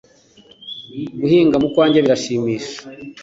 [1.19, 2.77] Guhinga mu kwanjye biranshimisha.